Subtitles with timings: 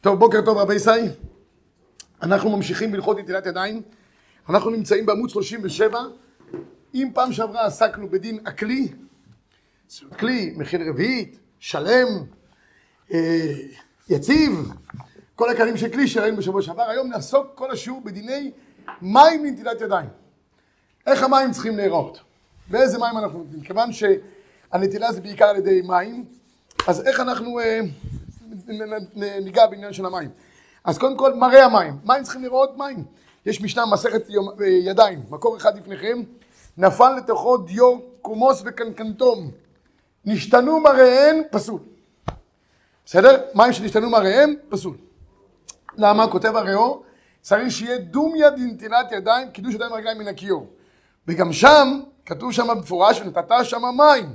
[0.00, 0.90] טוב, בוקר טוב רבי סי.
[2.22, 3.82] אנחנו ממשיכים בהלכות נטילת ידיים.
[4.48, 5.98] אנחנו נמצאים בעמוד 37.
[6.94, 8.88] אם פעם שעברה עסקנו בדין הכלי,
[10.18, 12.08] כלי, מחיר רביעית, שלם,
[13.12, 13.52] אה,
[14.08, 14.72] יציב,
[15.34, 16.82] כל הכלים של כלי שראינו בשבוע שעבר.
[16.82, 18.50] היום נעסוק כל השיעור בדיני
[19.02, 20.21] מים לנטילת ידיים.
[21.06, 22.20] איך המים צריכים להיראות?
[22.70, 23.60] באיזה מים אנחנו נותנים?
[23.60, 26.24] כיוון שהנטילה זה בעיקר על ידי מים,
[26.86, 27.60] אז איך אנחנו...
[27.60, 27.80] אה,
[29.16, 30.30] ניגע בעניין של המים.
[30.84, 31.98] אז קודם כל, מראה המים.
[32.04, 33.04] מים צריכים לראות מים.
[33.46, 34.22] יש משנה מסכת
[34.60, 36.22] ידיים, מקור אחד לפניכם,
[36.78, 39.50] נפל לתוכו דיו, קומוס וקנקנטום.
[40.24, 41.80] נשתנו מראיהן, פסול.
[43.06, 43.40] בסדר?
[43.54, 44.96] מים שנשתנו מראיהם, פסול.
[45.96, 46.28] למה?
[46.28, 47.02] כותב הראו,
[47.40, 50.66] צריך שיהיה דומיה דנטילת ידיים, קידוש ידיים ורגליים מן הכיור.
[51.28, 54.34] וגם שם, כתוב שם במפורש, ונתת שם מים,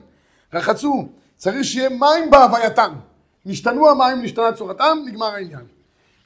[0.54, 1.08] רחצו.
[1.35, 2.94] צריך שיהיה מים בהווייתן.
[3.46, 5.66] נשתנו המים, נשתנה צורתם, נגמר העניין.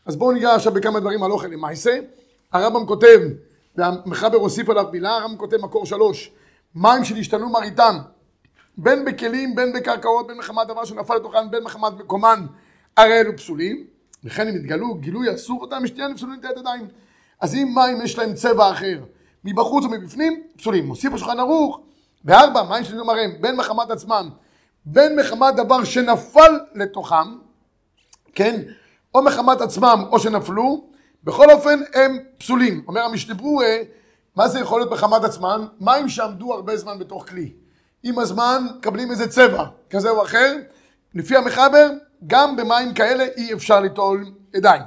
[0.06, 2.00] אז בואו ניגע עכשיו בכמה דברים על אוכל למעשה.
[2.52, 3.20] הרמב"ם כותב,
[3.76, 6.32] והמחבר הוסיף עליו מילה, הרמב"ם כותב מקור שלוש,
[6.76, 7.98] מים שנשתנו מרעיתם,
[8.78, 12.46] בין בכלים, בין בקרקעות, בין מחמת דבר שנפל לתוכן, בין מחמת מקומן,
[12.98, 13.86] הרי אלו פסולים,
[14.24, 16.88] וכן אם יתגלו גילוי אסור אותם, שתייה נפסולים לתת ידיים.
[17.40, 19.00] אז אם מים יש להם צבע אחר,
[19.44, 20.86] מבחוץ ומבפנים, פסולים.
[20.86, 21.80] מוסיף השולחן ערוך,
[22.24, 24.30] בארבע, מים שנשתנו מרעיהם, בין מחמת עצמם,
[24.86, 27.38] בין מחמת דבר שנפל לתוכם,
[28.36, 28.62] כן,
[29.16, 30.86] או מחמת עצמם או שנפלו,
[31.24, 32.84] בכל אופן הם פסולים.
[32.88, 33.82] אומר המשתברואה,
[34.36, 35.68] מה זה יכול להיות מחמת עצמם?
[35.80, 37.54] מים שעמדו הרבה זמן בתוך כלי.
[38.04, 40.56] עם הזמן מקבלים איזה צבע כזה או אחר,
[41.16, 41.90] לפי המחבר,
[42.28, 44.82] גם במים כאלה אי אפשר ליטול ידיים.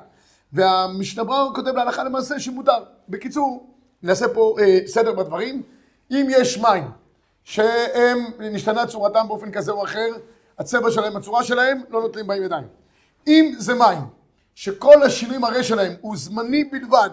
[0.52, 2.84] והמשתברואה כותב להלכה למעשה שמותר.
[3.08, 3.73] בקיצור,
[4.04, 5.62] נעשה פה אה, סדר בדברים.
[6.10, 6.90] אם יש מים
[7.44, 10.08] שהם, נשתנה צורתם באופן כזה או אחר,
[10.58, 12.64] הצבע שלהם, הצורה שלהם, לא נוטלים בהם ידיים.
[13.26, 13.98] אם זה מים,
[14.54, 17.10] שכל השינוי מראה שלהם הוא זמני בלבד,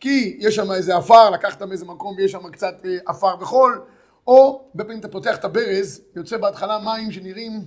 [0.00, 3.82] כי יש שם איזה עפר, לקחת מאיזה מקום ויש שם קצת אה, עפר וחול,
[4.26, 7.60] או בפעמים אתה פותח את הברז, יוצא בהתחלה מים שנראים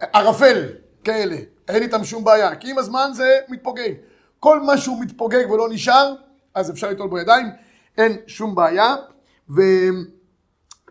[0.00, 0.68] ערפל
[1.04, 1.36] כאלה,
[1.68, 3.92] אין איתם שום בעיה, כי עם הזמן זה מתפוגג.
[4.40, 6.14] כל מה שהוא מתפוגג ולא נשאר,
[6.54, 7.46] אז אפשר ליטול בו ידיים,
[7.98, 8.94] אין שום בעיה.
[9.56, 9.60] ו...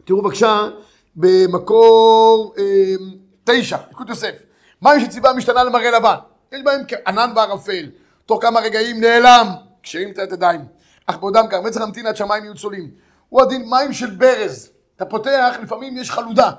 [0.05, 0.69] תראו בבקשה
[1.15, 2.95] במקור אה,
[3.43, 4.35] תשע, ליקוד יוסף.
[4.81, 6.15] מים שציווה משתנה למראה לבן.
[6.51, 7.89] יש בהם ענן וערפל.
[8.25, 9.47] תוך כמה רגעים נעלם,
[9.83, 10.61] כשרים את הידיים.
[11.05, 12.91] אך בעודם כך, וצריך להמתין עד שהמים יהיו צולים.
[13.29, 14.69] הוא הדין מים של ברז.
[14.95, 16.51] אתה פותח, לפעמים יש חלודה.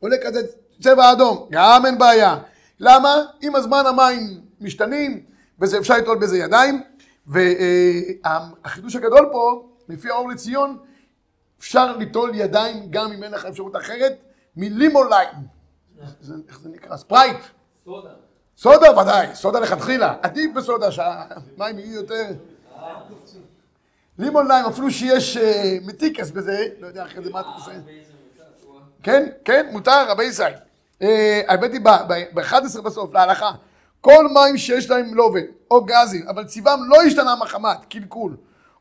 [0.00, 0.40] עולה כזה
[0.82, 2.36] צבע אדום, גם אין בעיה.
[2.80, 3.16] למה?
[3.42, 5.20] עם הזמן המים משתנים,
[5.60, 6.82] וזה אפשר לטעול בזה ידיים.
[7.26, 10.78] והחידוש הגדול פה, לפי האור לציון,
[11.58, 14.16] אפשר ליטול ידיים גם אם אין לך אפשרות אחרת,
[14.56, 15.34] מלימוליין.
[16.48, 16.96] איך זה נקרא?
[16.96, 17.36] ספרייט.
[17.84, 18.10] סודה.
[18.56, 20.16] סודה ודאי, סודה לכתחילה.
[20.22, 22.24] עדיף בסודה שהמים יהיו יותר...
[24.18, 27.72] לימון ליים, אפילו שיש אה, מתיקס בזה, לא יודע אחרי זה מה אתה עושה.
[29.02, 30.54] כן, כן, מותר, רבי ישראל.
[31.02, 33.50] אה, הבאתי ב-11 בסוף, להלכה.
[34.00, 35.40] כל מים שיש להם לובן
[35.70, 38.36] או גזים, אבל צבעם לא השתנה מחמת, קלקול.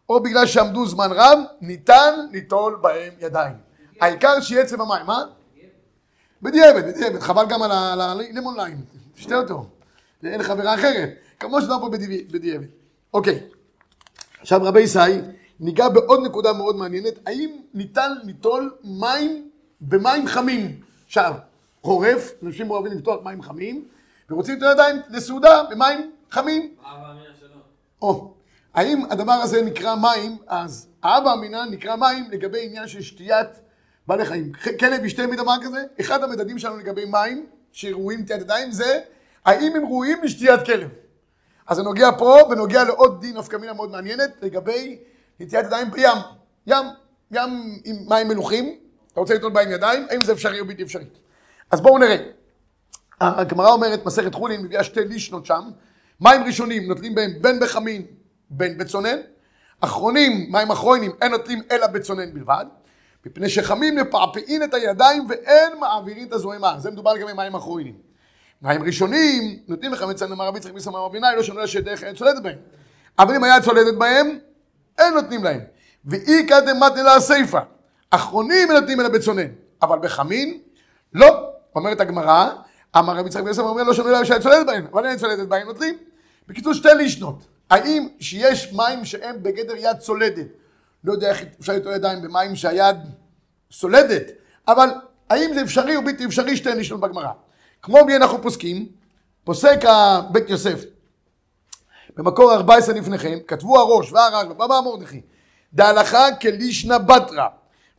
[0.10, 3.56] או בגלל שעמדו זמן רב, ניתן ליטול בהם ידיים.
[4.02, 5.24] העיקר שיהיה צבע מים, מה?
[6.42, 8.82] בדיעבד, בדיעבד, חבל גם על הלימון ליין,
[9.16, 9.66] תשתה אותו,
[10.24, 11.10] אין ברירה אחרת,
[11.40, 11.90] כמו שאתה פה
[12.32, 12.68] בדיעבד.
[13.14, 13.40] אוקיי,
[14.42, 15.00] עכשיו רבי ישי,
[15.60, 19.50] ניגע בעוד נקודה מאוד מעניינת, האם ניתן ליטול מים
[19.82, 20.80] במים חמים?
[21.06, 21.34] עכשיו,
[21.84, 23.86] חורף, אנשים אוהבים לפתוח מים חמים,
[24.30, 26.76] ורוצים ליטול ידיים לסעודה במים חמים.
[26.84, 28.30] מה המאמין שלו?
[28.74, 33.48] האם הדבר הזה נקרא מים, אז האבא אמינא נקרא מים לגבי עניין של שתיית
[34.08, 34.52] בעלי חיים.
[34.80, 39.00] כלב ישתה מדבר כזה, אחד המדדים שלנו לגבי מים שראויים נטיית ידיים זה
[39.46, 40.90] האם הם ראויים לשתיית כלב.
[41.68, 45.00] אז זה נוגע פה ונוגע לעוד דין נפקא מינה מאוד מעניינת לגבי
[45.40, 46.18] נטיית ידיים בים.
[46.68, 46.86] ים,
[47.32, 48.76] ים עם מים מלוכים,
[49.12, 51.06] אתה רוצה לטעול בהם ידיים, האם זה אפשרי או בלתי אפשרי.
[51.72, 52.18] אז בואו נראה.
[53.22, 55.70] הגמרא אומרת, מסכת חולין, מביאה שתי לישנות שם,
[56.22, 58.06] מים ראשונים נוטלים בהם בין בחמין
[58.50, 59.18] בין בצונן,
[59.82, 62.66] אחרונים, מים אחרונים, אין נוטלים אלא בצונן בלבד,
[63.26, 67.94] מפני שחמים מפעפעין את הידיים ואין מעבירים את הזוהמה, זה מדובר לגבי מים אחרונים.
[68.62, 72.16] מים ראשונים, נותנים לך מצד אמר רבי יצחק מיסא אמר אביני, לא שונה שדרך היד
[72.16, 72.58] צולדת בהם.
[73.20, 74.40] אבל אם היד צולדת בהם,
[74.98, 75.60] אין נותנים להם.
[76.06, 77.60] ואי קדם אלא הסיפא.
[78.10, 79.48] אחרונים נותנים אלא בצונן,
[79.82, 80.58] אבל בחמין,
[81.14, 81.50] לא.
[81.76, 82.50] אומרת הגמרא,
[82.98, 85.68] אמר רבי יצחק מיסא אומר לא שונה להם שהיד צולדת בהם, אבל אין צולדת בהם
[85.68, 85.98] נותנים.
[86.48, 87.59] בקיצור שתי לישנות.
[87.70, 90.48] האם שיש מים שהם בגדר יד צולדת,
[91.04, 92.98] לא יודע איך אפשר לטעול ידיים במים שהיד
[93.72, 94.24] סולדת,
[94.68, 94.90] אבל
[95.30, 96.58] האם זה אפשרי או בלתי אפשרי?
[96.58, 97.32] שתי נשאלות בגמרא.
[97.82, 98.86] כמו מי אנחנו פוסקים,
[99.44, 99.84] פוסק
[100.32, 100.84] בית יוסף,
[102.18, 105.22] במקור 14 לפניכם, כתבו הראש והר"ג ובבא מרדכי,
[105.74, 107.48] דהלכה כלישנא בתרא,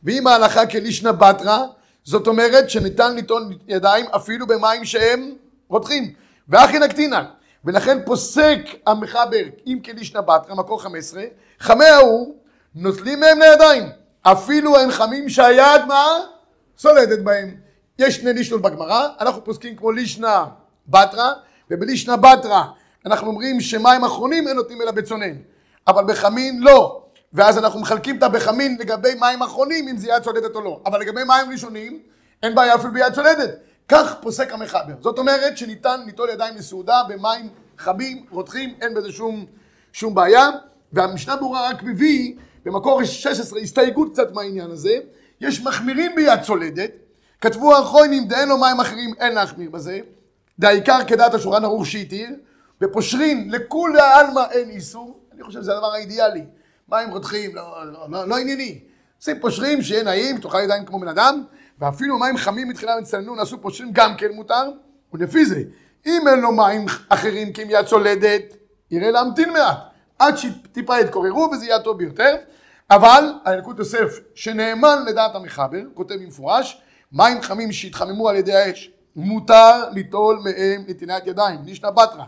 [0.03, 1.59] ואם ההלכה כלישנא בתרא,
[2.03, 5.31] זאת אומרת שניתן לטעון ידיים אפילו במים שהם
[5.67, 6.13] רותחים,
[6.47, 7.25] ואחי נקטינן,
[7.65, 11.23] ולכן פוסק המחבר אם כלישנא בתרא, מקור 15,
[11.59, 12.35] חמי ההוא
[12.75, 13.89] נוטלים מהם לידיים,
[14.21, 16.05] אפילו אין חמים שהיד מה?
[16.77, 17.55] סולדת בהם.
[17.99, 20.43] יש שני לישנות בגמרא, אנחנו פוסקים כמו לישנא
[20.87, 21.31] בתרא,
[21.71, 22.63] ובלישנא בתרא
[23.05, 25.35] אנחנו אומרים שמים אחרונים אין נותנים אלא בצונן,
[25.87, 27.01] אבל בחמין לא.
[27.33, 30.81] ואז אנחנו מחלקים את הבחמין לגבי מים אחרונים, אם זה יד צולדת או לא.
[30.85, 31.99] אבל לגבי מים ראשונים,
[32.43, 33.49] אין בעיה אפילו ביד צולדת.
[33.89, 34.93] כך פוסק המחבר.
[34.99, 39.45] זאת אומרת שניתן ליטול ידיים לסעודה במים חמים, רותחים, אין בזה שום,
[39.93, 40.49] שום בעיה.
[40.93, 42.33] והמשנה ברורה רק מביא
[42.65, 44.97] במקור 16 הסתייגות קצת מהעניין הזה.
[45.41, 46.91] יש מחמירים ביד צולדת,
[47.41, 49.99] כתבו האחרונים דאין לו מים אחרים, אין להחמיר בזה.
[50.59, 52.29] דעיקר כדעת השולחן ערוך שהתיר,
[52.81, 55.19] ופושרין לכולי עלמא אין איסור.
[55.33, 56.45] אני חושב שזה הדבר האידיאלי.
[56.89, 58.79] מים רותחים, לא, לא, לא, לא ענייני.
[59.17, 61.43] עושים פושרים שיהיה נעים, תאכל ידיים כמו בן אדם,
[61.81, 64.69] ואפילו מים חמים מתחילה מצטננו, נעשו פושרים גם כן מותר,
[65.13, 65.63] ולפי זה,
[66.05, 68.41] אם אין לו מים אחרים כי אם יד צולדת,
[68.91, 69.77] יראה להמתין מעט,
[70.19, 72.35] עד שטיפה יתקוררו וזה יהיה הטוב ביותר,
[72.91, 76.81] אבל הילקוט יוסף, שנאמן לדעת המחבר, כותב במפורש,
[77.11, 82.23] מים חמים שהתחממו על ידי האש, מותר ליטול מהם נתינת ידיים, לישנא בתרא,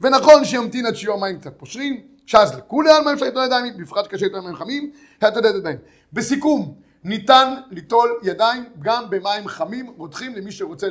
[0.00, 4.26] ונכון שימתין עד שיהיו המים קצת פושרים, שאז לכולי עלמא אפשר ליטול ידיים, בפרט קשה
[4.26, 4.90] ליטול מים חמים,
[5.20, 5.78] היה תולדת ידיים.
[6.12, 6.74] בסיכום,
[7.08, 10.86] ניתן ליטול ידיים גם במים חמים, רותחים למי שרוצה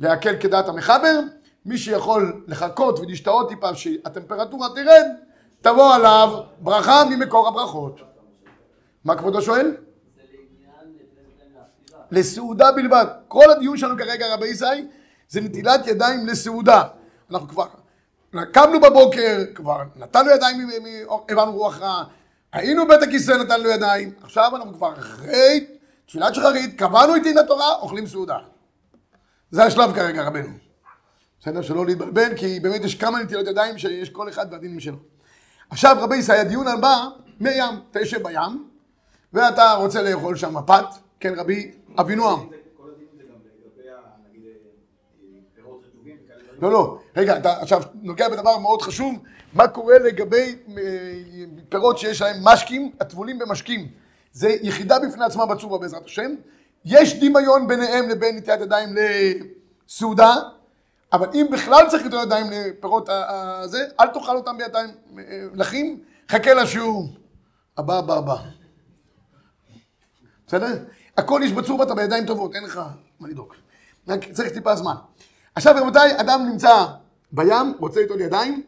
[0.00, 1.20] להקל כדעת המחבר,
[1.66, 5.06] מי שיכול לחכות ולהשתאות טיפה שהטמפרטורה תרד,
[5.60, 6.28] תבוא עליו
[6.58, 8.00] ברכה ממקור הברכות.
[9.04, 9.76] מה כבודו שואל?
[12.10, 13.06] לסעודה בלבד.
[13.28, 14.64] כל הדיון שלנו כרגע, רבי ישי,
[15.28, 16.82] זה נטילת ידיים לסעודה.
[17.30, 17.66] אנחנו כבר
[18.52, 20.70] קמנו בבוקר, כבר נתנו ידיים,
[21.28, 22.04] הבנו רוח רעה,
[22.52, 25.66] היינו בית הכיסא, נתנו ידיים, עכשיו אנחנו כבר אחרי
[26.06, 28.38] תפילת שחרית, קבענו את דין התורה, אוכלים סעודה.
[29.50, 30.48] זה השלב כרגע, רבנו.
[31.40, 31.62] בסדר?
[31.62, 34.96] שלא להתבלבל, כי באמת יש כמה נטילות ידיים שיש כל אחד והדינים שלו.
[35.70, 37.08] עכשיו, רבי ישראל, הדיון הבא,
[37.40, 38.68] מי ים, אתה יושב בים,
[39.32, 40.84] ואתה רוצה לאכול שם מפת,
[41.20, 41.70] כן רבי
[42.00, 42.48] אבינועם.
[46.62, 49.14] לא, לא, רגע, אתה עכשיו נוגע בדבר מאוד חשוב,
[49.52, 50.82] מה קורה לגבי אה,
[51.68, 53.88] פירות שיש להם משקים, הטבולים במשקים.
[54.32, 56.34] זה יחידה בפני עצמה בצורה בעזרת השם.
[56.84, 58.88] יש דמיון ביניהם לבין נטיית ידיים
[59.88, 60.34] לסעודה,
[61.12, 65.22] אבל אם בכלל צריך לתת ידיים לפירות הזה, אל תאכל אותם בידיים אה,
[65.54, 66.00] לחים,
[66.30, 67.08] חכה לשיעור
[67.76, 68.36] הבא הבא הבא.
[70.46, 70.84] בסדר?
[71.16, 72.80] הכל יש בצור אתה בידיים טובות, אין לך
[73.20, 73.54] מה לדאוג.
[74.08, 74.94] רק צריך טיפה זמן.
[75.58, 76.86] עכשיו רבותיי, אדם נמצא
[77.32, 78.62] בים, רוצה ליטול ידיים,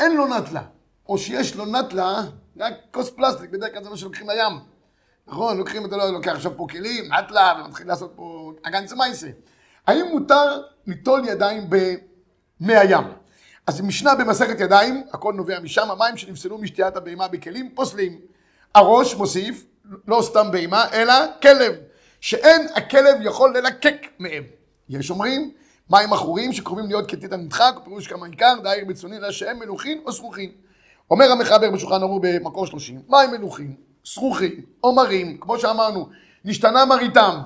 [0.00, 0.62] אין לו נטלה.
[1.08, 2.22] או שיש לו נטלה,
[2.56, 4.58] רק כוס פלסטיק, בדרך כלל זה מה שלוקחים לים.
[5.26, 9.26] נכון, לוקחים, אתה לא לוקח עכשיו פה כלים, נטלה, ומתחיל לעשות פה אגן סמייסה.
[9.86, 13.04] האם מותר ליטול ידיים במי הים?
[13.66, 18.18] אז משנה במסכת ידיים, הכל נובע משם, המים שנפסלו משתיית הבהמה בכלים, פוסלים.
[18.74, 19.64] הראש מוסיף,
[20.08, 21.72] לא סתם בהמה, אלא כלב,
[22.20, 24.42] שאין הכלב יכול ללקק מהם.
[24.88, 25.52] יש אומרים,
[25.90, 30.12] מים עכורים שקרובים להיות כתית הנדחק, פירוש כמה עיקר, דייר בצוני, אלא שהם מלוכים או
[30.12, 30.50] זכוכים.
[31.10, 33.74] אומר המחבר בשולחן ערוך במקור שלושים, מים מלוכים,
[34.04, 36.08] זכוכים או מרים, כמו שאמרנו,
[36.44, 37.38] נשתנה מריתם,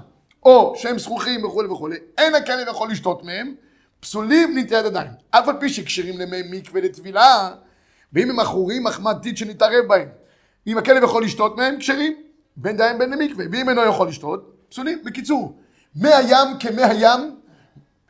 [0.42, 3.54] או שהם זכוכים וכולי וכולי, אין הכלב יכול לשתות מהם,
[4.00, 5.11] פסולים נטילת ידיים.
[5.30, 7.50] אף על פי שכשירים למי מקווה לטבילה,
[8.12, 8.85] ואם הם עכורים,
[9.23, 10.09] טיט שנתערב בהם.
[10.66, 12.16] אם הכלב יכול לשתות מהם, כשרים,
[12.56, 14.99] בין דיין בין למקווה, ואם אינו יכול לשתות, פסולים.
[15.04, 15.56] בקיצור,
[15.97, 17.39] מי הים כמי הים,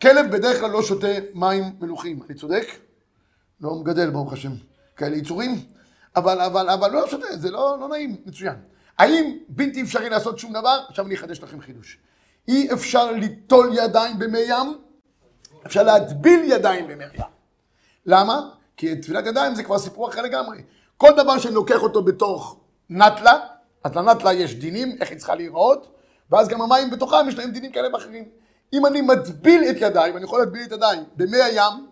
[0.03, 2.21] כלב בדרך כלל לא שותה מים מלוכים.
[2.29, 2.67] אני צודק?
[3.61, 4.53] לא מגדל, ברוך השם,
[4.97, 5.65] כאלה יצורים,
[6.17, 8.55] אבל, אבל, אבל לא שותה, זה לא, לא נעים, מצוין.
[8.99, 10.81] האם בלתי אפשרי לעשות שום דבר?
[10.89, 11.99] עכשיו אני אחדש לכם חידוש.
[12.49, 14.79] אי אפשר ליטול ידיים במי ים,
[15.67, 17.11] אפשר להטביל ידיים במי ים.
[18.07, 18.51] למה?
[18.77, 20.63] כי תפילת ידיים זה כבר סיפור אחר לגמרי.
[20.97, 23.41] כל דבר שאני לוקח אותו בתוך נטלה,
[23.85, 25.97] אז לנטלה יש דינים, איך היא צריכה להיראות,
[26.31, 28.25] ואז גם המים בתוכם יש להם דינים כאלה ואחרים.
[28.73, 31.87] אם אני מטביל את ידיי, ואני יכול להטביל את ידיי במי הים,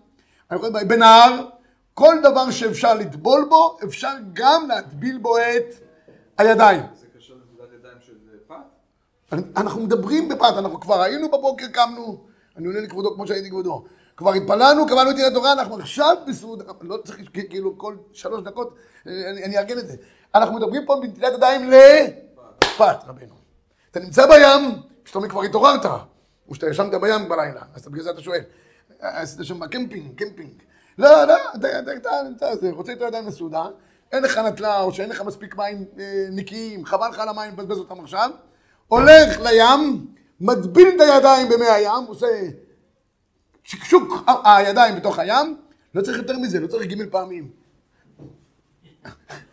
[0.50, 1.48] אני יכול בנהר,
[1.94, 5.74] כל דבר שאפשר לטבול בו, אפשר גם להטביל בו את
[6.38, 6.82] הידיים.
[6.94, 8.14] זה קשור לנקודת ידיים של
[8.46, 9.36] פת?
[9.56, 12.24] אנחנו מדברים בפת, אנחנו כבר היינו בבוקר, קמנו,
[12.56, 13.84] אני עונה לכבודו כמו שהייתי כבודו.
[14.16, 17.18] כבר התפללנו, קבענו את התורה, אנחנו עכשיו בסעודה, לא צריך
[17.50, 18.74] כאילו כל שלוש דקות,
[19.06, 19.96] אני, אני אארגן את זה.
[20.34, 23.34] אנחנו מדברים פה בנטילת ידיים לפת, רבנו.
[23.90, 25.84] אתה נמצא בים, פתאום כבר התעוררת,
[26.48, 28.40] או שאתה ישנת בים בלילה, אז בגלל זה אתה שואל.
[29.00, 30.52] עשית שם קמפינג, קמפינג.
[30.98, 31.68] לא, לא, אתה,
[32.72, 33.64] רוצה את הידיים לסעודה,
[34.12, 37.78] אין לך נטלה, או שאין לך מספיק מים אה, נקיים, חבל לך על המים לבזבז
[37.78, 38.30] אותם עכשיו,
[38.88, 40.06] הולך לים,
[40.40, 42.26] מטביל את הידיים במי הים, עושה
[43.64, 44.14] שקשוק
[44.44, 45.56] הידיים בתוך הים,
[45.94, 47.50] לא צריך יותר מזה, לא צריך גימל פעמים.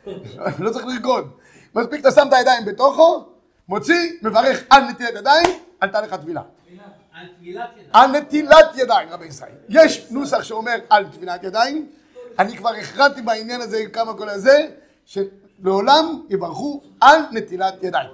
[0.60, 1.30] לא צריך לרקוד.
[1.76, 3.26] מספיק אתה שם את הידיים בתוכו,
[3.68, 5.48] מוציא, מברך על נטילת ידיים,
[5.80, 6.42] עלתה לך טבילה.
[7.94, 9.52] על נטילת ידיים, רבי ישראל.
[9.70, 11.90] יש נוסח שאומר על טבילת ידיים,
[12.40, 14.68] אני כבר הכרעתי בעניין הזה כמה כל הזה,
[15.06, 18.10] שלעולם יברכו על נטילת ידיים.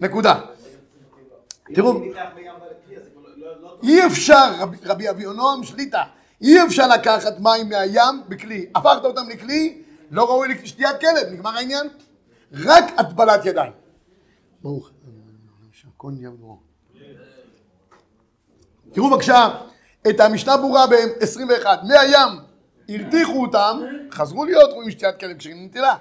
[0.00, 0.40] נקודה.
[1.74, 2.02] תראו,
[3.82, 4.50] אי אפשר,
[4.84, 6.02] רבי אביונועם שליטה,
[6.40, 8.66] אי אפשר לקחת מים מהים בכלי.
[8.74, 11.86] הפכת אותם לכלי, לא ראוי לשתיית כלב, נגמר העניין.
[12.52, 13.72] רק הטבלת ידיים.
[14.62, 14.90] ברוך.
[18.94, 19.48] תראו בבקשה
[20.08, 21.66] את המשנה ברורה ב-21.
[21.82, 22.38] מהים
[22.88, 25.94] הרתיחו אותם, חזרו להיות רואים שתיית כלב כשהם נטילה.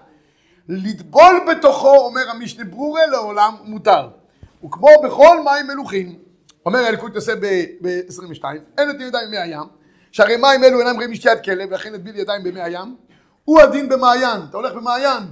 [0.70, 4.10] לטבול בתוכו, אומר המשנה ברורה, לעולם מותר.
[4.66, 6.20] וכמו בכל מים מלוכים,
[6.66, 7.34] אומר אלקוט יוסף
[7.82, 8.44] ב-22,
[8.78, 9.68] אין נותנים ידיים במי הים,
[10.12, 12.96] שהרי מים אלו אינם רעים לשתיית כלב, ולכן נטביל ידיים במי הים.
[13.46, 15.24] הוא הדין במעיין, אתה הולך במעיין,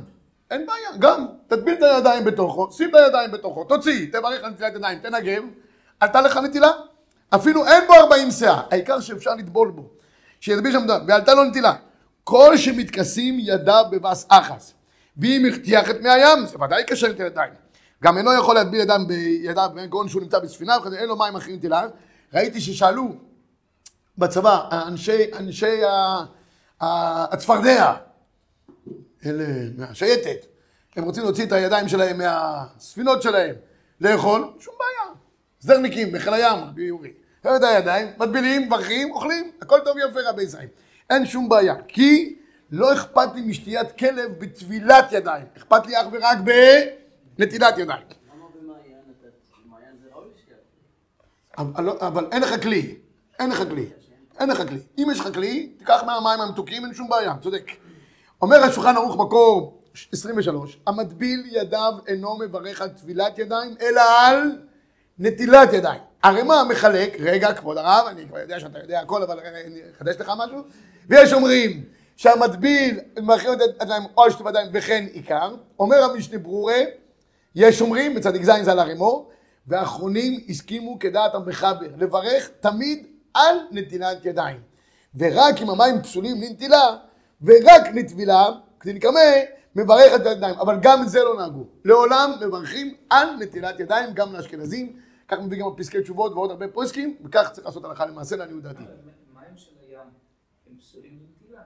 [0.51, 4.75] אין בעיה, גם, תטביל את הידיים בתוכו, שים את הידיים בתוכו, תוציא, תברך על נטילת
[4.75, 5.43] ידיים, תנגב,
[5.99, 6.71] עלתה לך נטילה.
[7.35, 9.89] אפילו אין בו ארבעים שאה, העיקר שאפשר לטבול בו.
[10.39, 11.73] שידביל שם דם, ועלתה לו נטילה.
[12.23, 14.73] כל שמתכסים ידיו בבס אחס,
[15.17, 17.53] ואם החתיח את מי הים, זה ודאי קשר את הידיים.
[18.03, 21.87] גם אינו יכול להטביל ידם בידיו, כגון שהוא נמצא בספינה, אין לו מים אחרים נטילה.
[22.33, 23.15] ראיתי ששאלו
[24.17, 25.81] בצבא, אנשי, אנשי
[26.81, 27.93] הצפרדע,
[29.25, 29.45] אלה
[29.77, 30.45] מהשייטת,
[30.95, 33.55] הם רוצים להוציא את הידיים שלהם מהספינות שלהם
[34.01, 35.15] לאכול, שום בעיה.
[35.59, 36.91] זרניקים בחיל הים, רבי
[37.45, 37.57] יורי.
[37.57, 40.67] את הידיים, מטבילים, מברכים, אוכלים, הכל טוב יפה רבי ישראל.
[41.09, 42.35] אין שום בעיה, כי
[42.71, 46.37] לא אכפת לי משתיית כלב בטבילת ידיים, אכפת לי אך ורק
[47.37, 48.03] בנטילת ידיים.
[51.77, 52.95] לא, אבל אין לך כלי,
[53.39, 53.89] אין לך כלי,
[54.39, 54.79] אין לך כלי.
[54.97, 57.71] אם יש לך כלי, תיקח מהמים המתוקים, אין שום בעיה, צודק.
[58.41, 59.83] אומר השולחן ערוך מקור
[60.13, 64.61] 23, המטביל ידיו אינו מברך על טבילת ידיים, אלא על
[65.19, 66.10] נטילת ידיים.
[66.23, 70.15] הרי מה מחלק, רגע, כבוד הרב, אני כבר יודע שאתה יודע הכל, אבל אני אחדש
[70.19, 70.61] לך משהו,
[71.09, 71.83] ויש אומרים
[72.17, 76.79] שהמטביל מברכים את הידיים או על שתי ידיים וכן עיקר, אומר המשנה ברורה,
[77.55, 79.29] יש אומרים, בצדיק זין ז"ל הרימו,
[79.67, 84.59] ואחרונים הסכימו כדעת המחבר, לברך תמיד על נטילת ידיים.
[85.15, 86.95] ורק אם המים פסולים לנטילה,
[87.41, 88.45] ורק לטבילה,
[88.79, 89.19] כדי לקמא,
[89.75, 91.65] מברך את הידיים, אבל גם זה לא נהגו.
[91.85, 94.93] לעולם מברכים על נטילת ידיים, גם לאשכנזים,
[95.31, 98.83] כך מביא גם פסקי תשובות ועוד הרבה פוסקים, וכך צריך לעשות הלכה למעשה לעניות דעתי.
[99.33, 100.07] מים של הים
[100.69, 101.61] הם פסולים לנטילה.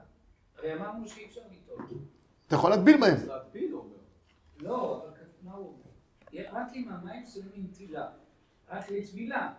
[0.58, 1.90] הרי אמרנו שאי אפשר לטעות.
[2.46, 3.16] אתה יכול להטביל בהם.
[4.58, 5.82] לא, אבל מה הוא אומר?
[6.52, 8.08] רק אם המים פסולים לנטילה,
[8.68, 9.52] רק לטבילה,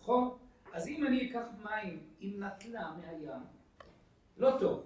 [0.00, 0.38] נכון?
[0.72, 3.30] אז אם אני אקח מים עם נטלה מהים,
[4.36, 4.82] לא טוב.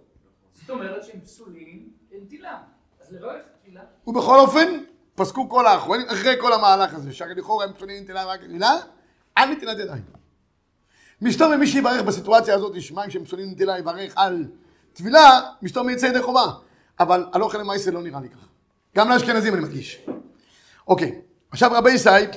[0.52, 2.62] זאת אומרת שהם פסולים לנטילה.
[3.00, 3.84] אז לברך תפילה.
[4.06, 8.40] ובכל אופן, פסקו כל האחרונים, אחרי כל המהלך הזה, שהרי לכאורה הם פסולים לנטילה רק
[8.42, 8.76] לנטילה,
[9.34, 10.02] על נטילת ידיים.
[11.20, 14.44] מסתום מי שיברך בסיטואציה הזאת, יש מים שהם פסולים לנטילה, יברך על
[14.92, 16.46] טבילה, מסתום יצא ידי חובה.
[17.00, 18.46] אבל הלוך אלה מייסר לא נראה לי ככה.
[18.96, 20.06] גם לאשכנזים אני מדגיש.
[20.88, 22.30] אוקיי, עכשיו רבי ישראל,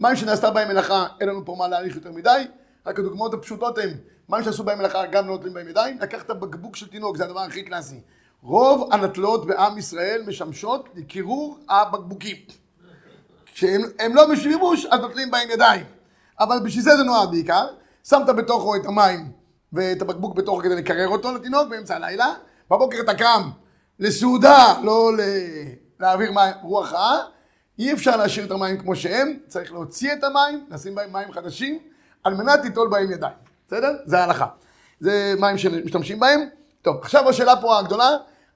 [0.00, 2.44] מים שנעשתה בהם מלאכה, אין לנו פה מה להאריך יותר מדי,
[2.86, 3.90] רק הדוגמאות הפשוטות הן,
[4.28, 7.40] מים שעשו בהם מלאכה גם לא נוטלים בהם ידיים, לקחת בקבוק של תינוק, זה הדבר
[7.40, 8.00] הכי קלאסי.
[8.46, 12.36] רוב הנטלות בעם ישראל משמשות לקירור הבקבוקים.
[13.54, 15.84] כשהם לא בשימוש, אז נוטלים בהם ידיים.
[16.40, 17.66] אבל בשביל זה זה נועד בעיקר.
[18.08, 19.32] שמת בתוכו את המים
[19.72, 22.34] ואת הבקבוק בתוכו כדי לקרר אותו לתינוק באמצע הלילה.
[22.70, 23.50] בבוקר אתה קם
[23.98, 25.20] לסעודה, לא ל...
[26.00, 27.18] להעביר מים, רוח רעה.
[27.78, 31.78] אי אפשר להשאיר את המים כמו שהם, צריך להוציא את המים, לשים בהם מים חדשים,
[32.24, 33.36] על מנת ליטול בהם ידיים.
[33.68, 33.92] בסדר?
[34.04, 34.46] זה ההלכה.
[35.00, 36.40] זה מים שמשתמשים בהם.
[36.82, 38.10] טוב, עכשיו השאלה פה הגדולה,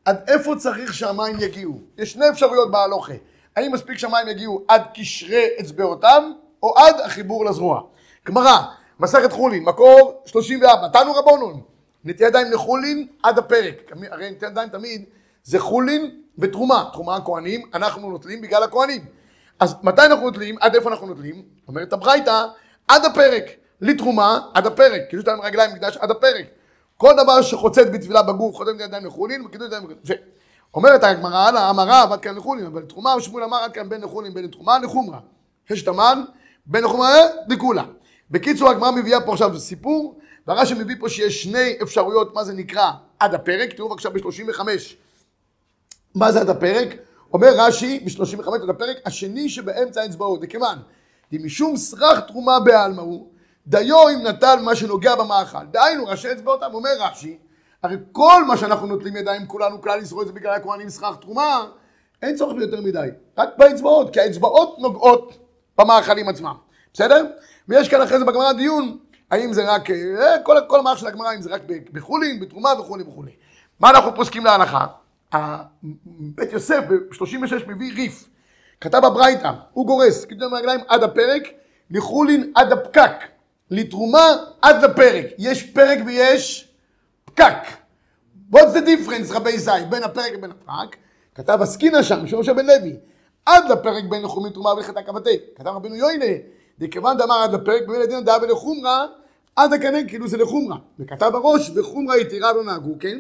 [0.05, 1.81] עד איפה צריך שהמים יגיעו?
[1.99, 3.13] יש שני אפשרויות בהלוכה.
[3.57, 6.23] האם מספיק שהמים יגיעו עד קשרי אצבעותיו,
[6.63, 7.83] או עד החיבור לזרוע?
[8.27, 8.59] גמרא,
[9.01, 11.61] מסכת חולין, מקור 34, תנו רבונון,
[12.05, 13.93] נטי ידיים לחולין עד הפרק.
[14.11, 15.05] הרי נטי ידיים תמיד
[15.45, 16.91] זה חולין ותרומה.
[16.93, 19.05] תרומה הכהנים, אנחנו נוטלים בגלל הכהנים.
[19.61, 20.57] אז מתי אנחנו נוטלים?
[20.61, 21.43] עד איפה אנחנו נוטלים?
[21.69, 22.45] אומרת הברייתא,
[22.89, 23.45] עד הפרק.
[23.81, 25.01] לתרומה עד הפרק.
[25.11, 26.47] קידוש ידיים רגליים מקדש עד הפרק.
[27.01, 30.21] כל דבר שחוצץ בטבילה בגוף, חותם את ידיים לחולין, וקידוש ידיים ידיים
[30.75, 34.35] אומרת הגמרא הלאה, אמרה עד כאן לחולין, אבל תרומה ושמואל אמר עד כאן בין לחולין
[34.35, 35.19] בין לתרומה לחומרה.
[35.71, 36.23] יש תמן,
[36.67, 37.15] בין החומרה
[37.49, 37.85] לכולה.
[38.31, 42.91] בקיצור, הגמרא מביאה פה עכשיו סיפור, והרש"י מביא פה שיש שני אפשרויות, מה זה נקרא
[43.19, 44.61] עד הפרק, תראו בבקשה ב-35.
[46.15, 46.89] מה זה עד הפרק?
[47.33, 50.79] אומר רש"י ב-35 עד הפרק, השני שבאמצע האצבעות, וכיוון,
[51.33, 53.30] דמשום סרח תרומה בעלמא הוא,
[53.67, 55.65] דיו אם נטל מה שנוגע במאכל.
[55.71, 57.39] דהיינו, ראשי אצבעותם, אומר רש"י,
[57.83, 61.67] הרי כל מה שאנחנו נוטלים ידיים כולנו, כלל ישראל זה בגלל הכהנים סכך תרומה,
[62.23, 65.39] אין צורך ביותר מדי, רק באצבעות, כי האצבעות נוגעות
[65.79, 66.55] במאכלים עצמם,
[66.93, 67.27] בסדר?
[67.69, 68.99] ויש כאן אחרי זה בגמרא דיון,
[69.31, 71.63] האם זה רק, אה, כל, כל המערך של הגמרא, אם זה רק
[71.93, 73.33] בחולין, בתרומה וכולי וכולי.
[73.81, 74.87] מה אנחנו פוסקים להנחה?
[76.13, 78.29] בית יוסף ב-36 מביא ריף,
[78.81, 81.43] כתב הברייתא, הוא גורס, כתוב מהרגליים עד הפרק,
[81.91, 83.13] לחולין עד הפקק,
[83.71, 85.27] לתרומה עד לפרק.
[85.39, 86.69] יש פרק ויש
[87.25, 87.57] פקק.
[88.53, 90.97] What's the difference, רבי זי, בין הפרק לבין הפרק?
[91.35, 92.97] כתב עסקינא שם, של משה בן לוי,
[93.47, 95.39] עד לפרק בין לחומין תרומה ולחטא כבתי.
[95.57, 96.25] כתב רבינו יוינה,
[96.79, 99.07] דכיוון דאמר עד לפרק, במילא דין דאה ולחומרה,
[99.57, 100.77] עד הקנה כאילו זה לחומרה.
[101.01, 103.19] וכתב הראש, וחומרה יתירה לא נהגו, כן?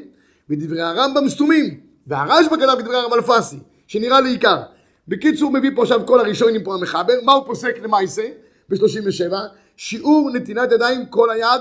[0.51, 1.81] ודברי הרמב"ם סתומים.
[2.07, 4.63] והרשב"א כתב כדברי הרב אלפסי, שנראה לעיקר.
[5.09, 8.23] בקיצור, הוא מביא פה עכשיו כל הראשונים פה המחבר, מה הוא פוסק למעשה?
[8.69, 9.33] ב-37,
[9.83, 11.61] שיעור נתינת ידיים כל היד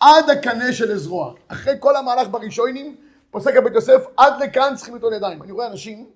[0.00, 1.34] עד הקנה של הזרוע.
[1.48, 2.96] אחרי כל המהלך בראשונים,
[3.30, 5.42] פוסק הבית יוסף, עד לכאן צריכים לטעון ידיים.
[5.42, 6.06] אני רואה אנשים,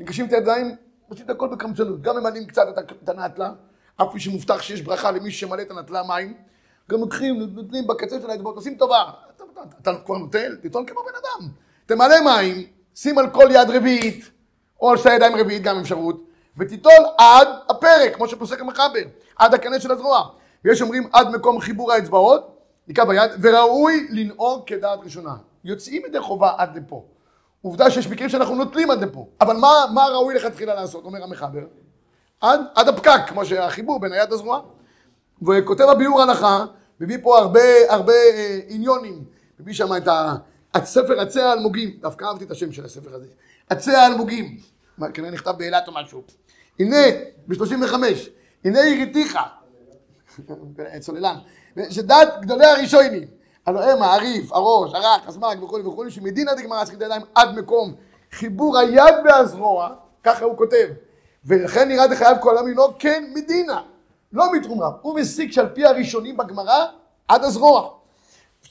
[0.00, 0.76] ניגשים את הידיים,
[1.08, 2.02] עושים את הכל בקמצנות.
[2.02, 2.66] גם ממלאים קצת
[3.04, 3.50] את הנטלה,
[3.96, 6.34] אף פי שמובטח שיש ברכה למי שמלא את הנטלה מים.
[6.90, 9.02] גם לוקחים, נותנים בקצה של האצבעות, עושים טובה.
[9.36, 11.48] אתה, אתה, אתה, אתה כבר נוטל, תטעון כמו בן אדם.
[11.86, 14.30] תמלא מים, שים על כל יד רביעית,
[14.80, 16.24] או על שתי ידיים רביעית גם אפשרות,
[16.58, 19.04] ותיטול עד הפרק, כמו שפוסק המחבר,
[19.36, 20.28] עד הקנה של הזרוע.
[20.64, 25.36] ויש אומרים עד מקום חיבור האצבעות, נקרא ביד, וראוי לנהוג כדעת ראשונה.
[25.64, 27.04] יוצאים ידי חובה עד לפה.
[27.62, 29.26] עובדה שיש מקרים שאנחנו נוטלים עד לפה.
[29.40, 31.64] אבל מה, מה ראוי לכתחילה לעשות, אומר המחבר?
[32.40, 34.60] עד, עד הפקק, כמו שהחיבור בין היד לזרוע.
[35.42, 36.64] וכותב הביאור הלכה,
[37.00, 39.24] מביא פה הרבה, הרבה אה, עניונים.
[39.60, 40.08] מביא שם את.
[40.74, 43.26] הספר עצי האלמוגים, דווקא אהבתי את השם של הספר הזה.
[43.70, 44.58] עצי האלמוגים.
[45.14, 46.22] כנראה נכתב באילת או משהו.
[46.78, 46.96] הנה,
[47.46, 47.94] ב-35,
[48.64, 49.38] הנה הראתיך,
[51.00, 51.36] צוללן,
[51.90, 53.28] שדת גדולי הראשונים,
[53.66, 57.94] הלוא הם העריף, הראש, הרק, הסמ"ק וכולי וכולי, שמדינא דגמרא צריכים ידיים עד מקום
[58.32, 59.94] חיבור היד והזרוע,
[60.24, 60.88] ככה הוא כותב,
[61.44, 63.80] ולכן נראה דחייב כל העם לא כן מדינא,
[64.32, 66.86] לא מתרומה, הוא מסיק שעל פי הראשונים בגמרא
[67.28, 67.90] עד הזרוע.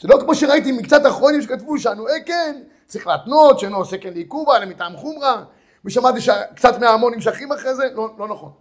[0.01, 4.57] זה לא כמו שראיתי מקצת אחרונים שכתבו שהנועה כן, צריך להתנות, שאינו עושה כן לעיכובה,
[4.57, 5.43] אלא מטעם חומרה,
[5.85, 8.51] ושמעתי שקצת מההמון נמשכים אחרי זה, לא, לא נכון.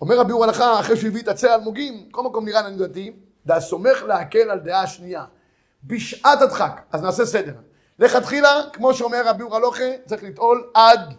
[0.00, 3.12] אומר הביאור הלכה, אחרי שהוא הביא את עצי האלמוגים, כל מקום נראה לנו דתי,
[3.46, 5.24] והסומך להקל על דעה שנייה.
[5.84, 7.52] בשעת הדחק, אז נעשה סדר.
[7.98, 11.14] לכתחילה, כמו שאומר הביאור הלוכה, צריך לטעול עד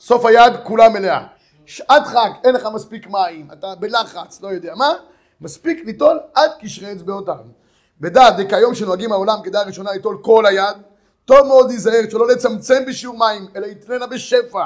[0.00, 1.26] סוף היד כולה מלאה.
[1.66, 4.92] שעת חג, אין לך מספיק מים, אתה בלחץ, לא יודע מה,
[5.40, 7.36] מספיק ליטול עד קשרי אצבעותיו.
[8.00, 10.76] בדעת דכיום שנוהגים העולם כדעה ראשונה ליטול כל היד,
[11.24, 14.64] טוב מאוד להיזהר שלא לצמצם בשיעור מים, אלא יתננה בשפע.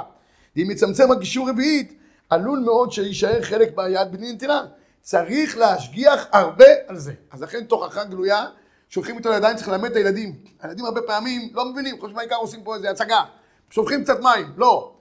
[0.57, 2.02] ואם יצמצם עד כשיעור רביעית,
[2.33, 4.61] עלול מאוד שיישאר חלק ביד בלי נטילה.
[5.01, 7.13] צריך להשגיח הרבה על זה.
[7.31, 8.47] אז לכן תוכחה גלויה,
[8.89, 10.45] שולחים איתו לידיים, צריך ללמד את הילדים.
[10.61, 13.25] הילדים הרבה פעמים לא מבינים, חושבים מה העיקר עושים פה איזה הצגה.
[13.71, 14.95] שופכים קצת מים, לא.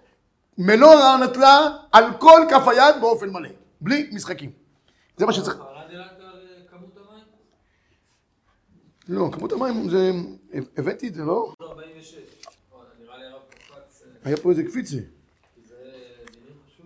[0.58, 3.50] מלוא הנטלה על כל כף היד באופן מלא,
[3.82, 4.52] בלי משחקים.
[5.18, 5.58] זה מה שצריך.
[9.08, 10.12] לא, כמות המים זה...
[10.78, 11.54] הבאתי את זה, לא?
[14.24, 14.98] היה פה איזה קפיצה.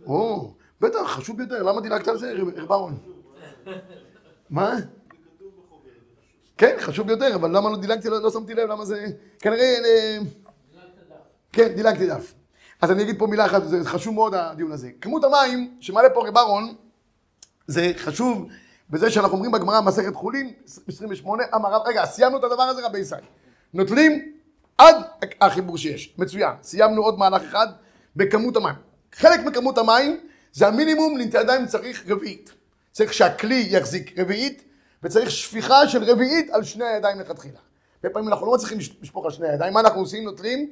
[0.06, 2.98] או, בטח, חשוב ביותר, למה דילגת על זה, רב אהרון?
[4.50, 4.76] מה?
[6.58, 9.06] כן, חשוב ביותר, אבל למה לא דילגתי, לא שמתי לב, למה זה...
[9.40, 9.76] כנראה...
[11.52, 12.34] כן, דילגתי דף.
[12.82, 14.90] אז אני אגיד פה מילה אחת, זה חשוב מאוד הדיון הזה.
[15.02, 16.76] כמות המים שמעלה פה רב אהרון,
[17.68, 18.48] זה חשוב
[18.90, 20.54] בזה שאנחנו אומרים בגמרא מסכת חולין,
[20.88, 23.24] 28, אמר רב, רגע, סיימנו את הדבר הזה רבי ישראל.
[23.74, 24.32] נוטלים
[24.78, 24.96] עד
[25.42, 26.54] החיבור שיש, מצוין.
[26.62, 27.68] סיימנו עוד מהלך אחד
[28.16, 28.76] בכמות המים.
[29.18, 30.20] חלק מכמות המים
[30.54, 32.52] זה המינימום לנטי ידיים צריך רביעית.
[32.92, 34.64] צריך שהכלי יחזיק רביעית,
[35.04, 37.60] וצריך שפיכה של רביעית על שני הידיים לכתחילה.
[38.04, 40.24] הרבה פעמים אנחנו לא מצליחים לשפוך על שני הידיים, מה אנחנו עושים?
[40.24, 40.72] נוטלים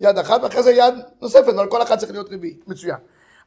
[0.00, 2.68] יד אחת ואחרי זה יד נוספת, אבל כל אחת צריך להיות רביעית.
[2.68, 2.96] מצוין.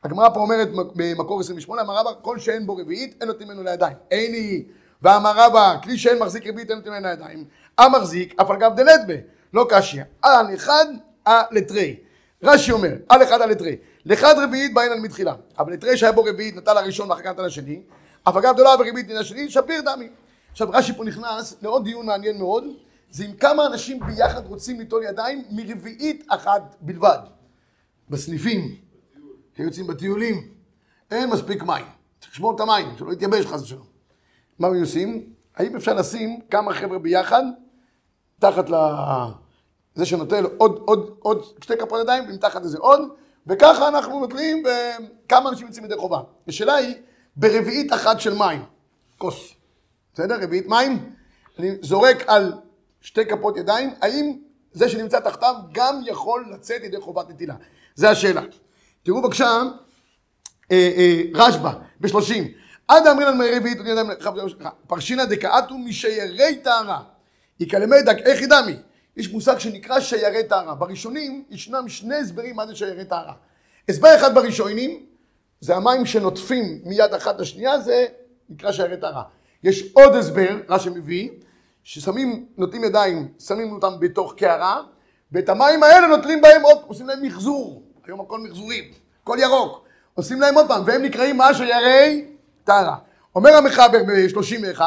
[0.03, 3.97] הגמרא פה אומרת במקור 28, אמר רבא, כל שאין בו רביעית, אין נותנים ממנו לידיים.
[4.11, 4.63] אין היא.
[5.01, 7.45] ואמר רבא, כלי שאין מחזיק רביעית, אין נותנים ממנו לידיים.
[7.77, 9.13] המחזיק, אף על גב דלת בה,
[9.53, 10.03] לא קשיא.
[10.21, 10.85] על אחד,
[11.25, 11.95] על לתרי.
[12.43, 13.75] רש"י אומר, על אחד על לתרי.
[14.05, 15.33] לאחד רביעית באין על מתחילה.
[15.57, 17.81] אבל לתרי שהיה בו רביעית, נטל הראשון ואחר כך השני.
[18.23, 20.09] אף אגב דולר ורביעית נטל השני, שפיר דמי.
[20.51, 22.63] עכשיו רש"י פה נכנס לעוד דיון מעניין מאוד,
[23.11, 27.19] זה אם כמה אנשים ביחד רוצים ליטול ידיים מרביעית אחת בלבד.
[28.09, 28.75] בסניפים,
[29.57, 30.47] שיוצאים בטיולים,
[31.11, 31.85] אין מספיק מים.
[32.19, 33.85] צריך לשמור את המים, שלא יתייבש חס ושלום.
[34.59, 35.33] מה הם עושים?
[35.55, 37.43] האם אפשר לשים כמה חבר'ה ביחד,
[38.39, 38.75] תחת ל...
[39.95, 43.01] זה שנוטל עוד, עוד, עוד שתי כפות ידיים, ומתחת לזה עוד,
[43.49, 44.63] וככה אנחנו נוטלים,
[45.25, 46.19] וכמה אנשים יוצאים ידי חובה.
[46.47, 46.95] השאלה היא,
[47.35, 48.63] ברביעית אחת של מים,
[49.17, 49.53] כוס,
[50.13, 50.43] בסדר?
[50.43, 51.13] רביעית מים,
[51.59, 52.53] אני זורק על
[53.01, 54.37] שתי כפות ידיים, האם
[54.71, 57.55] זה שנמצא תחתיו גם יכול לצאת ידי חובת נטילה?
[57.95, 58.41] זה השאלה.
[59.03, 59.61] תראו בבקשה,
[60.71, 62.47] אה, אה, רשב"א, בשלושים.
[62.87, 63.77] עד אמרינן מרביעית,
[64.87, 67.01] פרשינא דקאתו משיירי טהרה.
[67.59, 68.75] יקלמי דק, איך ידמי?
[69.17, 70.75] יש מושג שנקרא שיירי טהרה.
[70.75, 73.33] בראשונים ישנם שני הסברים מה זה שיירי טהרה.
[73.89, 75.05] הסבר אחד בראשונים,
[75.61, 78.05] זה המים שנוטפים מיד אחת לשנייה, זה
[78.49, 79.23] נקרא שיירי טהרה.
[79.63, 81.29] יש עוד הסבר, רש"י מביא,
[81.83, 84.81] ששמים, נוטלים ידיים, שמים אותם בתוך קערה,
[85.31, 87.83] ואת המים האלה נוטלים בהם עוד, עושים להם מחזור.
[88.05, 88.83] היום הכל מחזורים,
[89.23, 89.85] הכל ירוק.
[90.13, 92.25] עושים להם עוד פעם, והם נקראים מה שיירי
[92.63, 92.95] טהרה.
[93.35, 94.81] אומר המחבר ב-31,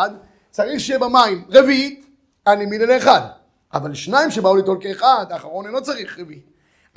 [0.50, 2.06] צריך שיהיה במים רביעית,
[2.46, 3.20] אני מילה לאחד.
[3.74, 6.46] אבל שניים שבאו ליטול כאחד, האחרון אינו צריך רביעית.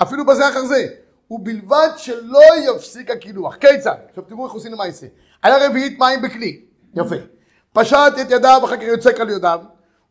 [0.02, 0.86] אפילו בזה אחר זה.
[1.30, 3.56] ובלבד שלא יפסיק הקילוח.
[3.56, 3.96] כיצד?
[4.08, 5.06] עכשיו תראו איך עושים למעשה.
[5.42, 6.60] היה רביעית מים בכלי.
[6.94, 7.14] יפה.
[7.72, 9.60] פשט את ידיו, אחר כך יוצק על ידיו.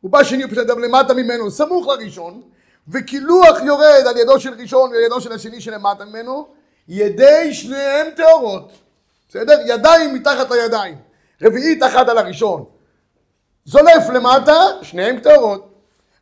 [0.01, 2.41] הוא בא שני ופשט ידיו למטה ממנו, סמוך לראשון,
[2.87, 6.47] וקילוח יורד על ידו של ראשון ועל ידו של השני שלמטה ממנו,
[6.87, 8.71] ידי שניהם טהורות.
[9.29, 9.59] בסדר?
[9.65, 10.97] ידיים מתחת לידיים.
[11.41, 12.65] רביעית אחת על הראשון.
[13.65, 15.74] זולף למטה, שניהם טהורות.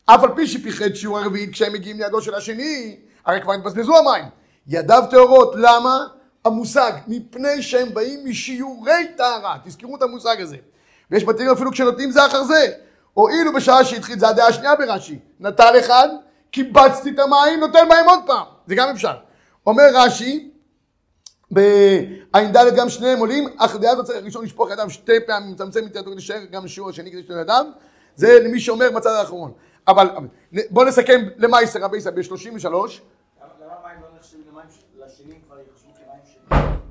[0.06, 4.26] אף על פי שפיחד שיעור הרביעית כשהם מגיעים לידו של השני, הרי כבר התבזבזו המים.
[4.68, 6.06] ידיו טהורות, למה?
[6.46, 10.58] המושג, מפני שהם באים משיעורי טהרה, תזכרו את המושג הזה.
[11.12, 12.68] ויש בתים אפילו כשנותנים זה אחר זה.
[13.14, 15.20] הואילו בשעה שהתחיל, זה הדעה השנייה ברש"י.
[15.40, 16.10] נטל אחד,
[16.52, 18.46] קיבצתי את המים, נותן מים עוד פעם.
[18.68, 19.14] זה גם אפשר.
[19.66, 20.50] אומר רש"י,
[21.52, 25.96] בע"ד גם שניהם עולים, אך דעה הזאת צריך ראשון לשפוך ידיו שתי פעמים, מצמצם את
[25.96, 27.66] ידו להישאר גם שיעור השני כדי לשתות ידיו.
[28.16, 29.52] זה למי שאומר בצד האחרון.
[29.88, 30.10] אבל
[30.70, 32.66] בואו נסכם למייסר רבי ישראל ב-33.
[32.66, 32.76] למה
[33.84, 34.66] מים לא נחשבים למים
[34.96, 36.22] לשנים כבר יחשבו כמים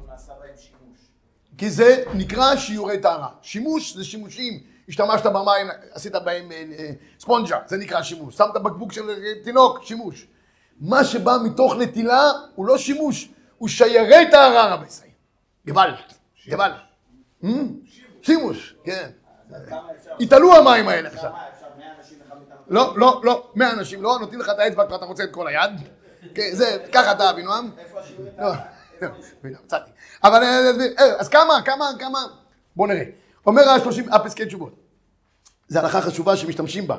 [0.06, 0.98] שנעשה בהם שימוש?
[1.58, 3.28] כי זה נקרא שיעורי טהרה.
[3.42, 8.36] שימוש זה שימושים, השתמשת במים, עשית בהם אה, אה, ספונג'ה, זה נקרא שימוש.
[8.36, 9.02] שמת בקבוק של
[9.44, 10.26] תינוק, שימוש.
[10.80, 13.28] מה שבא מתוך נטילה הוא לא שימוש,
[13.58, 15.10] הוא שיירי טהרה רבי ישראל.
[15.66, 15.94] גוואלד,
[16.48, 16.74] גוואלד.
[18.22, 19.10] שימוש, כן.
[19.68, 20.10] כמה אפשר?
[20.20, 21.30] התעלו המים האלה עכשיו.
[21.30, 21.66] כמה אפשר?
[21.78, 22.51] 100 אנשים אחד מאיתנו?
[22.68, 25.48] לא, לא, לא, 100 אנשים לא, נותנים לך את האצבע כבר אתה רוצה את כל
[25.48, 25.70] היד.
[26.34, 27.70] כן, זה, ככה אתה אבינועם.
[27.78, 28.56] איפה השיעורי לא, טהרה?
[29.02, 29.08] לא,
[29.44, 29.90] לא, מצאתי.
[30.24, 32.18] אבל אה, אה, אז כמה, כמה, כמה,
[32.76, 33.04] בוא נראה.
[33.46, 34.72] אומר ה-30, הפסקי תשובות.
[35.68, 36.96] זו הלכה חשובה שמשתמשים בה.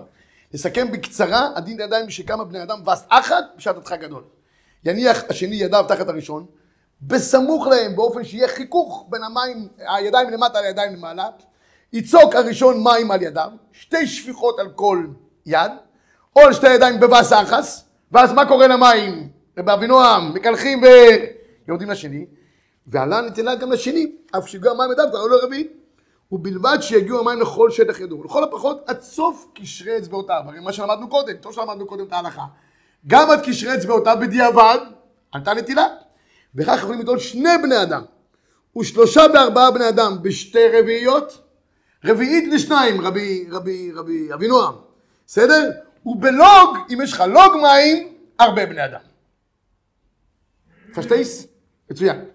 [0.53, 4.23] נסכם בקצרה, הדין לידיים שכמה בני אדם וס אחת בשעת הדחק גדול.
[4.85, 6.45] יניח השני ידיו תחת הראשון,
[7.01, 11.29] בסמוך להם באופן שיהיה חיכוך בין המים, הידיים למטה לידיים למעלה,
[11.93, 15.07] יצוק הראשון מים על ידיו, שתי שפיכות על כל
[15.45, 15.71] יד,
[16.35, 19.29] או על שתי ידיים בבס אחס, ואז מה קורה למים?
[19.57, 20.81] באבינועם, מקלחים
[21.67, 22.25] ויורדים לשני,
[22.87, 25.67] ועלה נתינה גם לשני, אף שהגיעו המים ידיו, קראו לו רביעי.
[26.31, 31.09] ובלבד שיגיעו המים לכל שטח ידו, לכל הפחות עד סוף קשרי אצבעותיו, הרי מה שלמדנו
[31.09, 32.41] קודם, טוב שלמדנו קודם את ההלכה.
[33.07, 34.77] גם עד קשרי אצבעותיו בדיעבד,
[35.31, 35.87] עלתה נטילה.
[36.55, 38.01] וכך יכולים לטעון שני בני אדם,
[38.77, 41.41] ושלושה בארבעה בני אדם בשתי רביעיות,
[42.05, 44.73] רביעית לשניים, רבי, רבי, רבי אבינועם,
[45.33, 45.71] בסדר?
[46.05, 48.99] ובלוג, אם יש לך לוג מים, הרבה בני אדם.
[50.95, 51.47] פשטייס?
[51.91, 52.25] מצוין.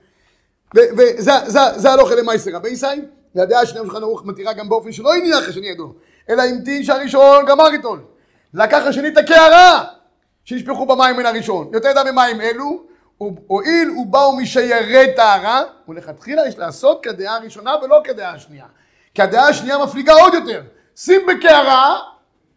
[0.74, 2.86] וזה הלוך אלי מייסר רבי ישי,
[3.34, 5.94] והדעה השנייה שלך נרוך מתירה גם באופן שלא הניח השני ידו,
[6.30, 7.96] אלא המתין שהראשון גמר איתו.
[8.54, 9.84] לקח השני את הקערה
[10.44, 11.70] שנשפכו במים מן הראשון.
[11.72, 12.82] יותר דם ממים אלו,
[13.46, 18.66] הואיל ובאו משיירי טהרה, ולכתחילה יש לעשות כדעה הראשונה ולא כדעה השנייה.
[19.14, 20.62] כי הדעה השנייה מפליגה עוד יותר.
[20.96, 21.98] שים בקערה,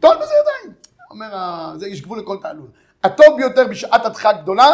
[0.01, 0.75] טול בזה ידיים.
[1.11, 1.29] אומר,
[1.77, 2.67] זה יש גבול לכל תעלול.
[3.03, 4.69] הטוב ביותר בשעת הדחק גדולה,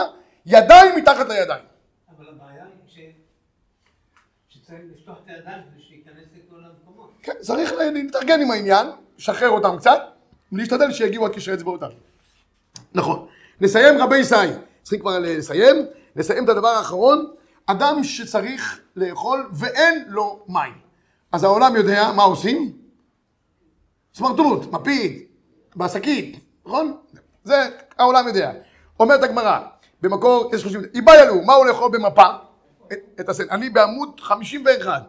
[0.46, 1.64] ידיים מתחת לידיים.
[2.18, 2.64] אבל הבעיה
[2.96, 3.12] היא.
[4.50, 7.12] שצריך לפתוח את הידיים כדי שייכנס לכל המקומות.
[7.22, 8.88] כן, צריך לה- להתארגן עם העניין,
[9.18, 10.02] לשחרר אותם קצת,
[10.52, 11.88] ולהשתדל שיגיעו עד קשרי אצבעותם.
[12.94, 13.28] נכון.
[13.62, 14.36] נסיים רבי ישי.
[14.84, 15.76] צריכים כבר לסיים.
[16.16, 17.34] נסיים את הדבר האחרון.
[17.66, 20.74] אדם שצריך לאכול ואין לו מים.
[21.32, 22.87] אז העולם יודע מה עושים?
[24.18, 25.22] סמרטוט, מפיד,
[25.76, 26.98] בשקית, נכון?
[27.44, 28.52] זה העולם יודע.
[29.00, 29.60] אומרת הגמרא,
[30.02, 32.26] במקור 1030, איבאיילו, מה הוא לאכול במפה?
[33.20, 33.44] את, הסן.
[33.52, 35.04] אני בעמוד 51,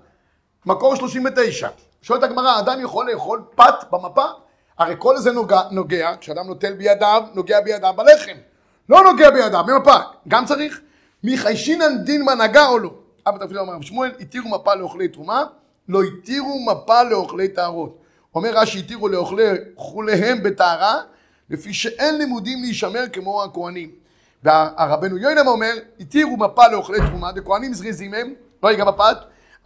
[0.67, 1.69] מקור 39.
[2.03, 4.25] שואלת הגמרא, אדם יכול לאכול פת במפה?
[4.79, 8.37] הרי כל זה נוגע, נוגע, כשאדם נוטל בידיו, נוגע בידיו בלחם.
[8.89, 9.97] לא נוגע בידיו, במפה.
[10.29, 10.81] גם צריך?
[11.25, 12.91] מחיישינן דין נגע או לא?
[13.27, 15.45] אבא תפילה אמר רב שמואל, התירו מפה לאוכלי תרומה,
[15.89, 18.08] לא התירו מפה לאוכלי טהרות.
[18.39, 19.45] אומר רש"י, התירו לאוכלי
[19.77, 21.01] חוליהם בטהרה,
[21.51, 23.91] לפי שאין לימודים להישמר כמו הכהנים.
[24.43, 29.17] והרבנו יוינם אומר, התירו מפה לאוכלי תרומה, וכהנים זריזים הם, לא ייגע בפת,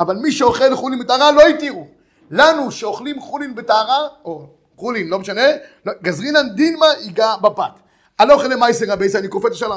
[0.00, 1.86] אבל מי שאוכל חולין בטהרה לא התירו.
[2.30, 5.46] לנו שאוכלים חולין בטהרה, או חולין, לא משנה,
[5.86, 7.72] לא, גזרינן דינמה ייגע בפת.
[8.18, 9.70] הלוך אלה מייסר רבי אני קופץ עכשיו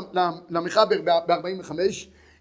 [0.50, 1.72] למחבר ב-45,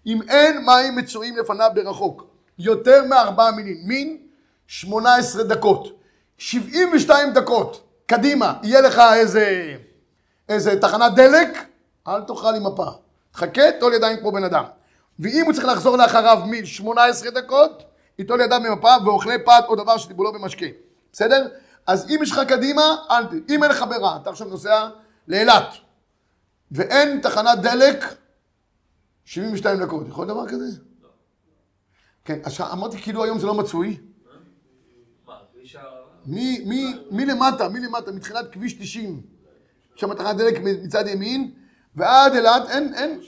[0.05, 2.27] אם אין מים מצויים לפניו ברחוק,
[2.59, 4.17] יותר מארבעה מינים, מין
[4.67, 6.04] 18 דקות,
[6.37, 9.75] 72 דקות, קדימה, יהיה לך איזה,
[10.49, 11.65] איזה תחנת דלק,
[12.07, 12.85] אל תאכל עם מפה.
[13.33, 14.63] חכה, טול ידיים כמו בן אדם.
[15.19, 17.83] ואם הוא צריך לחזור לאחריו מין 18 דקות,
[18.19, 20.65] ייטול ידיו ממפה ואוכלי פת או דבר שטיבולו במשקה.
[21.11, 21.47] בסדר?
[21.87, 23.49] אז אם יש לך קדימה, אל ת...
[23.49, 24.89] אם אין לך ברירה, אתה עכשיו נוסע
[25.27, 25.67] לאילת,
[26.71, 28.15] ואין תחנת דלק,
[29.25, 30.07] 72 דקות.
[30.07, 30.65] יכול להיות דבר כזה?
[31.01, 31.09] לא.
[32.25, 33.97] כן, עכשיו אמרתי כאילו היום זה לא מצוי.
[36.25, 39.21] מי למטה, מי למטה, מתחילת כביש 90,
[39.95, 41.51] שם תחנת דלק מצד ימין,
[41.95, 43.19] ועד אילת, אין, אין.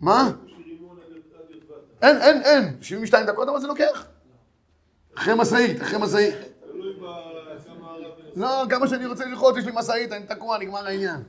[0.00, 0.30] מה?
[2.02, 2.76] אין, אין, אין.
[2.80, 4.06] 72 דקות, אבל זה לוקח.
[5.14, 6.34] אחרי משאית, אחרי משאית.
[8.36, 11.22] לא, כמה שאני רוצה ללחוץ, יש לי משאית, אני תקוע, נגמר העניין.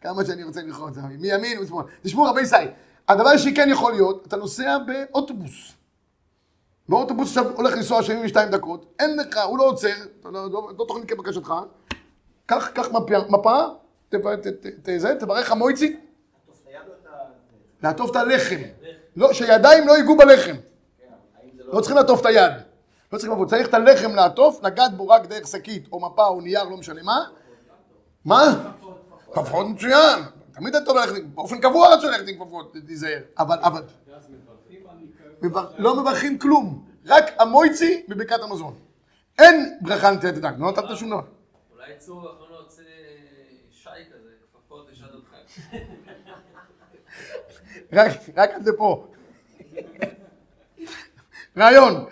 [0.00, 1.84] כמה שאני רוצה ללחוץ, מימין ומשמאל.
[2.02, 2.68] תשמעו, רבי ישראל,
[3.08, 5.72] הדבר שכן יכול להיות, אתה נוסע באוטובוס.
[6.88, 9.88] ואוטובוס עכשיו הולך לנסוע 72 דקות, אין לך, הוא לא עוצר,
[10.24, 11.54] לא, לא, לא תוכנית כבקשתך,
[12.46, 12.88] קח, קח
[13.28, 13.66] מפה,
[15.18, 15.96] תברך המויצי.
[17.82, 18.60] לעטוף את הלחם.
[19.16, 20.56] לא, שידיים לא ייגעו בלחם.
[21.58, 22.52] לא צריכים לעטוף את היד.
[23.12, 23.48] לא צריכים לעבוד.
[23.48, 27.02] צריך את הלחם לעטוף, לגעת בו רק דרך שקית, או מפה, או נייר, לא משנה
[27.02, 27.24] מה.
[28.24, 28.72] מה?
[29.32, 30.22] כפפות מצוין.
[30.54, 33.18] תמיד אתה ללכת, באופן קבוע רצו ללכת עם כפפות, תיזהר.
[33.38, 33.82] אבל, אבל...
[35.78, 36.84] לא מברכים כלום.
[37.06, 38.74] רק המויצי בברכת המזון.
[39.38, 40.54] אין ברכה נטילת ידיים.
[40.58, 41.22] לא נתת שום דבר.
[41.74, 42.84] אולי צור יכול להוציא
[43.70, 45.78] שי כזה, כפפות לשעת חג.
[48.36, 49.06] רק עד לפה.
[51.58, 52.04] רעיון,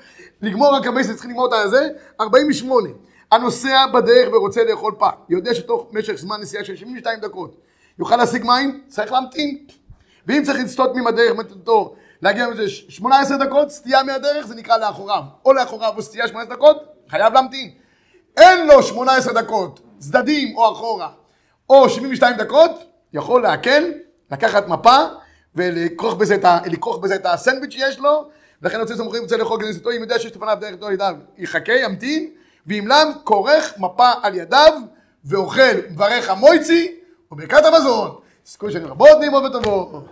[0.43, 1.89] לגמור רק הבייסט, צריכים לגמור את הזה,
[2.21, 2.89] 48.
[3.33, 7.57] הנוסע בדרך ורוצה לאכול פת, יודע שתוך משך זמן נסיעה של 72 דקות
[7.99, 9.67] יוכל להשיג מים, צריך להמתין.
[10.27, 15.23] ואם צריך לסטות ממדרך, מטרתו, להגיע לזה 18 דקות, סטייה מהדרך, זה נקרא לאחוריו.
[15.45, 17.71] או לאחוריו או סטייה 18 דקות, חייב להמתין.
[18.37, 21.09] אין לו 18 דקות, צדדים או אחורה,
[21.71, 23.85] או 72 דקות, יכול להקל,
[24.31, 24.97] לקחת מפה,
[25.55, 26.37] ולכרוך בזה
[27.03, 28.29] בזה את הסנדוויץ' שיש לו,
[28.63, 32.31] ולכן רוצה סמוכים רוצה לאכול כניסתו, אם יודע שיש לפניו דרך תור ידיו, יחכה, ימתין,
[32.67, 34.73] ואם לאו, כורך מפה על ידיו,
[35.25, 36.95] ואוכל מברך המויצי,
[37.33, 38.11] וברכת המזון.
[38.45, 40.05] תזכו שאני רבות נעימות וטובות.